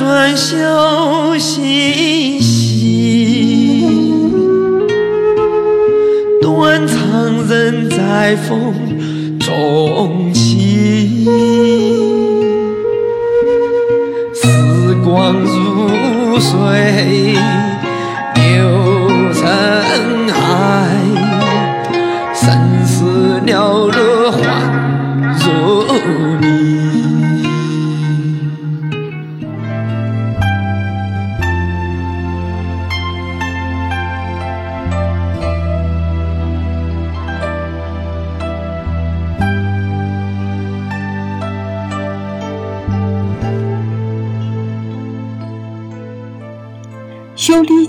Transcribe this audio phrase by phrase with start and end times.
[0.00, 3.86] 双手细细，
[6.40, 8.72] 断肠人在风
[9.38, 11.26] 中起。
[14.32, 14.48] 时
[15.04, 17.36] 光如水
[18.36, 19.46] 流成
[20.30, 20.88] 海，
[22.32, 22.48] 生
[22.86, 23.04] 死
[23.44, 23.90] 了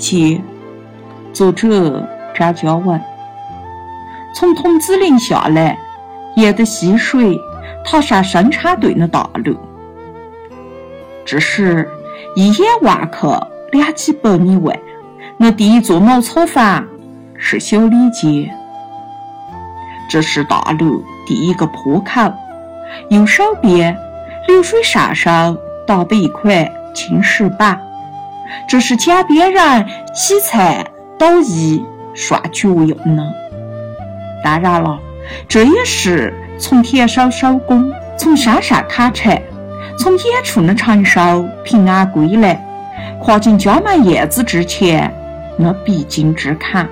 [0.01, 0.41] 节，
[1.31, 2.99] 作者张嘉文。
[4.35, 5.77] 从桐子岭下来，
[6.35, 7.39] 沿着溪水
[7.85, 9.55] 踏上生产队的大路。
[11.23, 11.87] 这时，
[12.35, 13.27] 一眼望去，
[13.71, 14.77] 两几百米外，
[15.37, 16.83] 那第一座茅草房
[17.37, 18.51] 是小李街。
[20.09, 22.33] 这是大路第一个坡口，
[23.09, 23.95] 右手边
[24.47, 25.29] 流水上手
[25.85, 27.79] 搭的一块青石板。
[28.67, 30.85] 这是江边人洗菜、
[31.17, 33.23] 捣衣、涮脚用的。
[34.43, 34.99] 当然了，
[35.47, 39.41] 这也是从田手收工、从山上砍柴、
[39.97, 42.59] 从远处的长寿平安归来、
[43.19, 45.13] 跨进家门院子之前
[45.57, 46.87] 那必经之坎。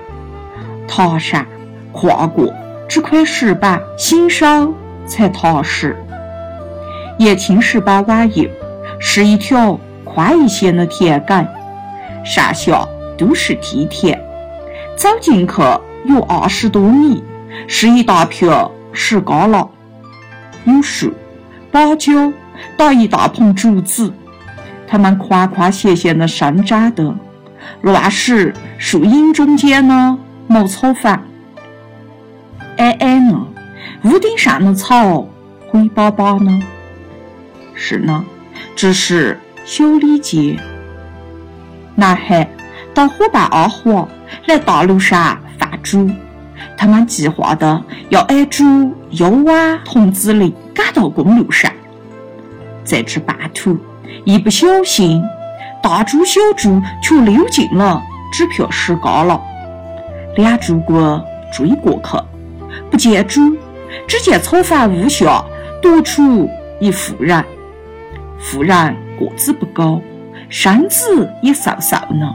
[0.86, 1.46] 踏上、
[1.92, 2.52] 跨过
[2.88, 4.74] 这块石板，心手
[5.06, 5.96] 才踏实。
[7.18, 8.48] 沿青石板往右，
[8.98, 9.78] 是一条
[10.12, 11.46] 宽一些的田埂。
[12.24, 14.20] 上下都是梯田，
[14.96, 15.54] 走进去
[16.04, 17.24] 有二十多米，
[17.66, 19.68] 是一大片石旮旯，
[20.64, 21.12] 有树、
[21.70, 22.30] 芭蕉，
[22.76, 24.12] 搭一大棚竹子，
[24.86, 27.14] 它们宽宽斜斜的生长的，
[27.80, 31.22] 乱石树荫中间的茅草房，
[32.76, 33.38] 矮矮的，
[34.04, 35.26] 屋顶上的草
[35.70, 36.62] 灰巴巴呢。
[37.74, 38.22] 是呢，
[38.76, 40.58] 这是修理街。
[41.94, 42.44] 男孩
[42.92, 44.08] 到伙伴阿华
[44.48, 46.10] 来大路上放猪，
[46.76, 51.70] 他们计划的要挨猪又往筒子里赶到公路上。
[52.82, 53.78] 在这半途，
[54.24, 55.22] 一不小心，
[55.80, 58.02] 大猪小猪却溜进了
[58.36, 59.40] 这片石旮旯。
[60.34, 62.18] 两猪哥追过去，
[62.90, 63.56] 不见猪，
[64.08, 65.44] 只见草房屋下
[65.80, 66.50] 多出
[66.80, 67.44] 一妇人。
[68.40, 70.00] 妇人个子不高。
[70.48, 72.34] 身子也瘦瘦的，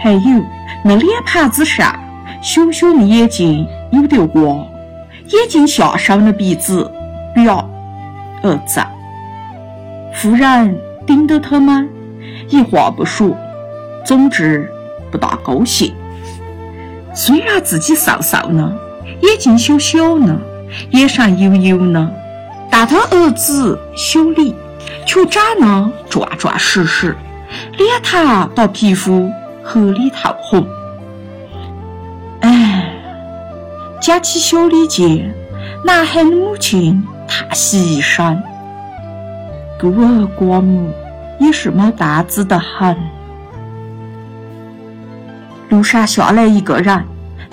[0.00, 0.44] 还有
[0.84, 1.92] 那脸盘子上
[2.40, 4.64] 熊熊的眼睛有点挖，
[5.26, 6.88] 眼睛下上的鼻子
[7.34, 7.68] 表
[8.44, 8.80] 儿子。
[10.14, 11.88] 夫人盯着他们，
[12.48, 13.36] 一话不说，
[14.04, 14.70] 总之
[15.10, 15.92] 不大高兴。
[17.12, 18.72] 虽然自己瘦瘦的，
[19.22, 20.38] 眼睛小小的，
[20.90, 22.08] 眼上油油的，
[22.70, 24.54] 但他儿子修理
[25.06, 27.16] 却长得壮壮实实。
[27.76, 29.30] 脸膛把皮肤
[29.62, 30.66] 黑里透红，
[32.40, 32.90] 哎，
[34.00, 35.30] 讲起修理节，
[35.84, 38.42] 男孩的母亲叹息一声
[39.78, 40.90] ：“孤儿寡母
[41.38, 42.96] 也是没担子的很。”
[45.68, 47.04] 路上下来一个人，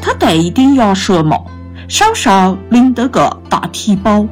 [0.01, 1.45] 他戴一顶鸭舌帽，
[1.89, 4.25] 手上拎着个大提包，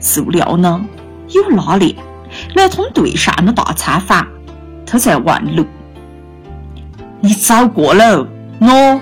[0.00, 0.80] 塑料的，
[1.28, 1.94] 有拉链，
[2.54, 4.26] 来通队上的大餐房。
[4.86, 5.66] 他在问路，
[7.20, 8.26] 你走过了，
[8.60, 8.98] 喏，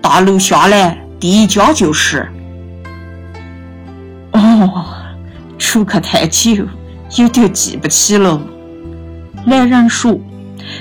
[0.00, 2.26] 大路下来第一家就是。
[4.32, 4.86] 哦，
[5.58, 6.64] 出去太久，
[7.16, 8.40] 有点记不起了。
[9.44, 10.18] 男人说：“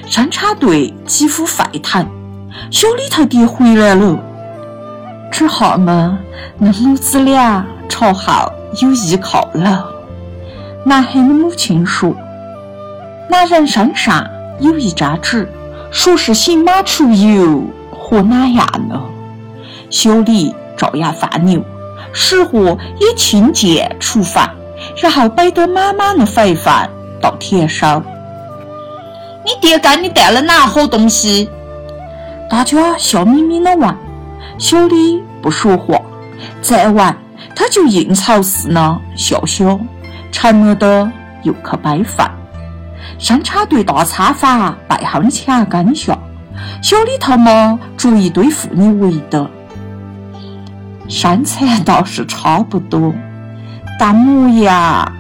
[0.07, 2.07] 生产队几乎沸腾，
[2.71, 4.17] 小李头爹回来了。
[5.31, 6.17] 这下嘛，
[6.57, 8.51] 那母子俩朝后
[8.81, 9.91] 有依靠了。”
[10.87, 12.15] 男孩的母亲说
[13.29, 14.25] ：“男人身上。”
[14.59, 15.47] 有一张纸，
[15.91, 17.61] 说是行马出游
[17.91, 18.99] 和哪样的，
[19.91, 21.61] 小李照样放牛，
[22.11, 24.49] 拾货也清贱厨房，
[24.95, 26.89] 然后背得满满的肥饭
[27.21, 28.01] 到田收。
[29.45, 31.47] 你爹给你带了哪好东西？
[32.49, 33.95] 大家笑眯眯的问。
[34.57, 36.01] 小李不说话，
[36.63, 37.15] 再问
[37.55, 39.79] 他就应酬似的笑笑，
[40.39, 41.11] 沉默的
[41.41, 42.29] 又去摆饭。
[43.17, 46.15] 生产队大餐房背后的墙根下，
[46.79, 49.49] 小里头嘛住一堆妇女围的，
[51.07, 53.11] 身材倒是差不多，
[53.99, 55.11] 但模样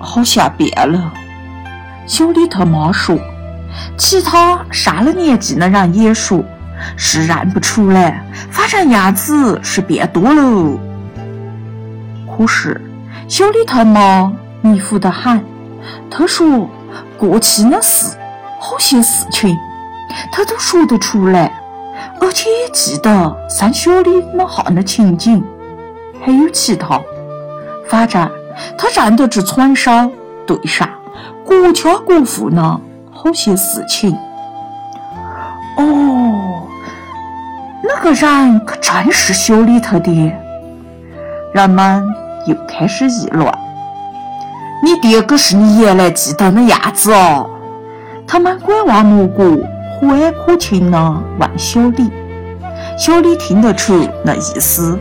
[0.00, 1.12] 好像变了。
[2.04, 3.16] 小里头妈说
[3.96, 6.44] ：“其他上了年纪的人也说
[6.96, 8.20] 是认不出来，
[8.50, 10.76] 反正样子是变多了。
[12.36, 12.80] 可是
[13.28, 14.32] 小李头妈，
[14.66, 15.44] 迷糊得很。
[16.10, 16.68] 他说
[17.16, 18.16] 过去的事，
[18.58, 19.56] 好些事情，
[20.32, 21.52] 他都说得出来，
[22.20, 25.44] 而且也记得三小李那哈的情景，
[26.24, 27.00] 还有其他。
[27.88, 28.28] 反正
[28.76, 30.10] 他认得这村上
[30.46, 30.88] 对上
[31.44, 32.80] 国家国富呢。
[33.18, 34.16] 好些事情
[35.78, 36.68] 哦，
[37.82, 40.38] 那个人可真是小李头爹。
[41.54, 42.06] 人们
[42.46, 43.50] 又开始议论
[44.86, 47.50] ：“你爹可是你原来记得的样子哦。”
[48.24, 49.60] 他们拐弯抹角、
[50.00, 52.08] 和蔼可亲地问小李。
[52.96, 54.96] 小李听得出那意思，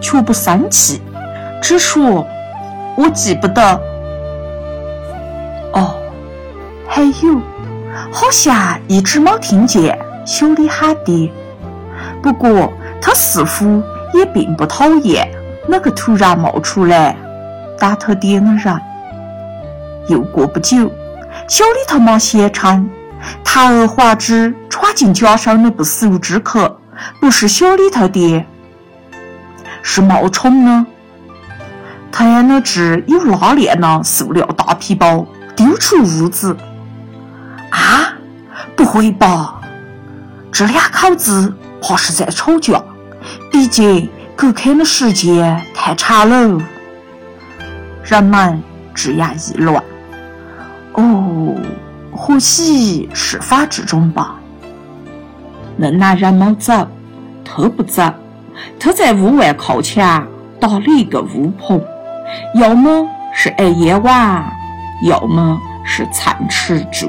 [0.00, 1.02] 却不生气，
[1.60, 2.24] 只说
[2.96, 3.60] ：“我记不得。”
[5.74, 5.96] 哦，
[6.86, 7.40] 还有。
[8.12, 11.28] 好像一直没听见小李喊爹，
[12.22, 13.82] 不过他似乎
[14.12, 15.28] 也并不讨厌
[15.66, 17.16] 那个突然冒出来
[17.80, 18.80] 打他爹的人。
[20.08, 20.90] 又过不久，
[21.48, 22.88] 小李他妈先称
[23.42, 26.78] 他儿华之闯进家上的不速之客
[27.20, 28.46] 不是小李他爹，
[29.82, 30.86] 是冒充的。
[32.12, 36.56] 他将那只有拉链的塑料大皮包丢出屋子。
[37.70, 38.14] 啊，
[38.76, 39.60] 不会吧？
[40.52, 42.80] 这两口子怕是在吵架，
[43.50, 46.62] 毕竟隔开的时间太长了。
[48.04, 48.62] 人们
[48.94, 49.82] 这样议论。
[50.94, 51.54] 哦，
[52.12, 54.36] 或许是法之中吧。
[55.76, 56.86] 那男人没走，
[57.44, 58.02] 他不走，
[58.78, 60.26] 他在屋外靠墙
[60.60, 61.82] 搭了一个屋棚，
[62.54, 64.44] 要么是挨夜晚，
[65.02, 67.08] 要么是蹭吃住。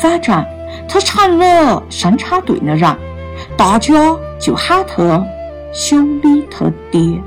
[0.00, 0.44] 反正
[0.88, 2.96] 他成了生产队的人，
[3.56, 3.94] 大家
[4.40, 5.24] 就喊他
[5.72, 7.22] 小李他爹。